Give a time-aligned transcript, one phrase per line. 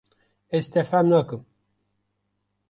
[0.59, 1.43] Ez, te fêm nakim.